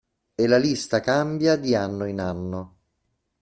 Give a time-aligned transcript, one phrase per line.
[0.33, 2.77] E la lista cambia di anno in anno.